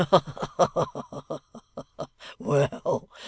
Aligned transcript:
Ha 0.01 0.17
ha! 0.17 1.39
Well! 2.39 3.11